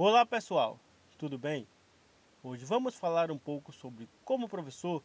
[0.00, 0.78] Olá pessoal,
[1.18, 1.66] tudo bem?
[2.40, 5.02] Hoje vamos falar um pouco sobre como o professor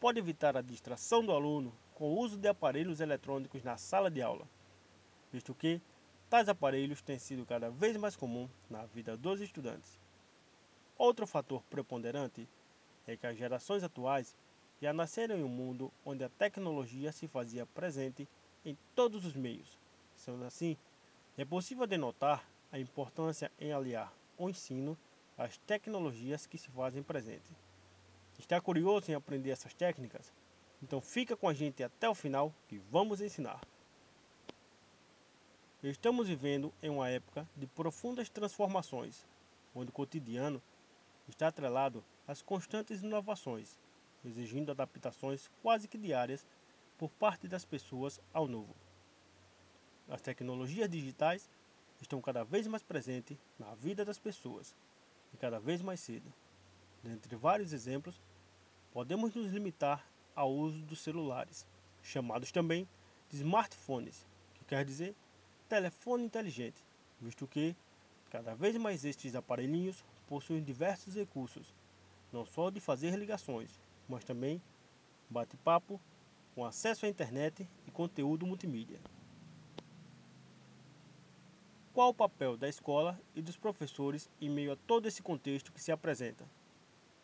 [0.00, 4.22] pode evitar a distração do aluno com o uso de aparelhos eletrônicos na sala de
[4.22, 4.48] aula,
[5.30, 5.78] visto que
[6.30, 10.00] tais aparelhos têm sido cada vez mais comum na vida dos estudantes.
[10.96, 12.48] Outro fator preponderante
[13.06, 14.34] é que as gerações atuais
[14.80, 18.26] já nasceram em um mundo onde a tecnologia se fazia presente
[18.64, 19.78] em todos os meios.
[20.16, 20.78] Sendo assim,
[21.36, 24.96] é possível denotar a importância em aliar o ensino
[25.36, 27.54] às tecnologias que se fazem presente.
[28.38, 30.32] Está curioso em aprender essas técnicas?
[30.82, 33.60] Então fica com a gente até o final que vamos ensinar.
[35.82, 39.26] Estamos vivendo em uma época de profundas transformações,
[39.74, 40.62] onde o cotidiano
[41.28, 43.78] está atrelado às constantes inovações,
[44.24, 46.46] exigindo adaptações quase que diárias
[46.98, 48.74] por parte das pessoas ao novo.
[50.08, 51.48] As tecnologias digitais
[52.00, 54.74] estão cada vez mais presentes na vida das pessoas
[55.32, 56.32] e cada vez mais cedo.
[57.02, 58.20] Dentre vários exemplos,
[58.92, 61.66] podemos nos limitar ao uso dos celulares,
[62.02, 62.88] chamados também
[63.28, 65.14] de smartphones, que quer dizer
[65.68, 66.84] telefone inteligente,
[67.20, 67.76] visto que
[68.30, 71.74] cada vez mais estes aparelhinhos possuem diversos recursos,
[72.32, 74.60] não só de fazer ligações, mas também
[75.28, 76.00] bate-papo
[76.54, 79.00] com acesso à internet e conteúdo multimídia.
[81.92, 85.82] Qual o papel da escola e dos professores em meio a todo esse contexto que
[85.82, 86.48] se apresenta?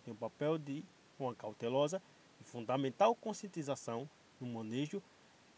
[0.04, 0.82] Tem o papel de
[1.20, 2.02] uma cautelosa
[2.40, 5.00] e fundamental conscientização no manejo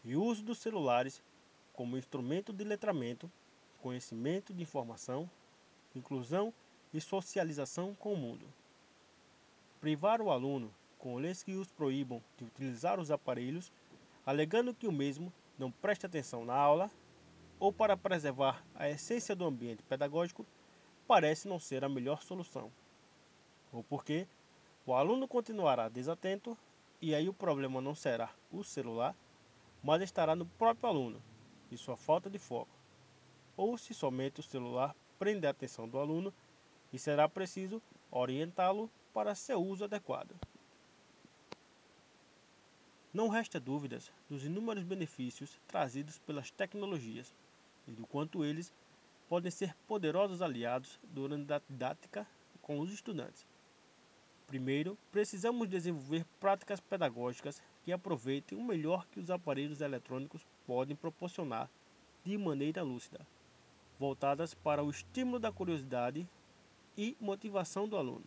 [0.05, 1.23] e uso dos celulares
[1.73, 3.31] como instrumento de letramento,
[3.81, 5.27] conhecimento de informação,
[5.95, 6.53] inclusão
[6.93, 8.45] e socialização com o mundo.
[9.81, 13.71] Privar o aluno com leis que os proíbam de utilizar os aparelhos,
[14.23, 16.91] alegando que o mesmo não preste atenção na aula
[17.59, 20.45] ou para preservar a essência do ambiente pedagógico,
[21.07, 22.71] parece não ser a melhor solução.
[23.73, 24.27] Ou porque
[24.85, 26.57] o aluno continuará desatento
[27.01, 29.15] e aí o problema não será o celular,
[29.83, 31.21] mas estará no próprio aluno
[31.71, 32.71] e sua falta de foco.
[33.57, 36.33] Ou se somente o celular prende a atenção do aluno
[36.93, 40.33] e será preciso orientá-lo para seu uso adequado.
[43.13, 47.33] Não resta dúvidas dos inúmeros benefícios trazidos pelas tecnologias
[47.89, 48.71] e do quanto eles
[49.27, 52.25] podem ser poderosos aliados durante a didática
[52.61, 53.45] com os estudantes.
[54.47, 61.69] Primeiro, precisamos desenvolver práticas pedagógicas que aproveitem o melhor que os aparelhos eletrônicos podem proporcionar
[62.23, 63.25] de maneira lúcida,
[63.99, 66.27] voltadas para o estímulo da curiosidade
[66.97, 68.25] e motivação do aluno.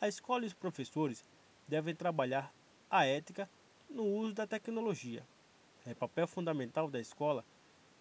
[0.00, 1.24] A escola e os professores
[1.68, 2.52] devem trabalhar
[2.90, 3.48] a ética
[3.88, 5.24] no uso da tecnologia
[5.86, 7.44] é papel fundamental da escola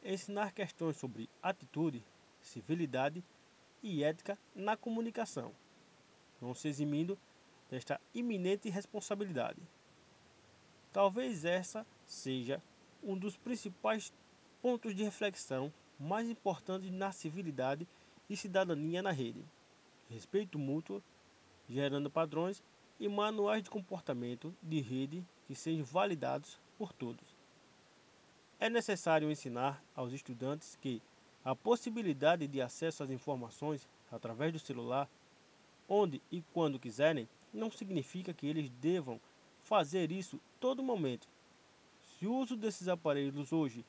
[0.04, 2.04] ensinar questões sobre atitude,
[2.42, 3.24] civilidade
[3.82, 5.54] e ética na comunicação,
[6.42, 7.18] não se eximindo
[7.70, 9.62] desta iminente responsabilidade.
[10.92, 12.62] Talvez essa seja
[13.02, 14.14] um dos principais
[14.62, 17.88] pontos de reflexão mais importantes na civilidade
[18.30, 19.44] e cidadania na rede.
[20.10, 21.02] Respeito mútuo,
[21.68, 22.64] gerando padrões
[23.00, 27.33] e manuais de comportamento de rede que sejam validados por todos.
[28.64, 31.02] É necessário ensinar aos estudantes que
[31.44, 35.10] a possibilidade de acesso às informações através do celular,
[35.86, 39.20] onde e quando quiserem, não significa que eles devam
[39.64, 41.28] fazer isso todo momento.
[42.00, 43.84] Se o uso desses aparelhos hoje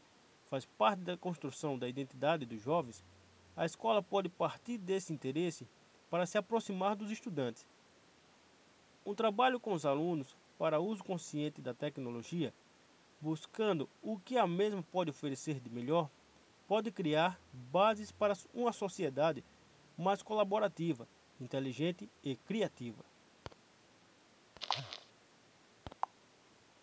[0.50, 3.04] faz parte da construção da identidade dos jovens,
[3.56, 5.68] a escola pode partir desse interesse
[6.10, 7.64] para se aproximar dos estudantes.
[9.06, 12.52] Um trabalho com os alunos para uso consciente da tecnologia
[13.24, 16.10] buscando o que a mesma pode oferecer de melhor,
[16.68, 19.42] pode criar bases para uma sociedade
[19.96, 21.08] mais colaborativa,
[21.40, 23.02] inteligente e criativa.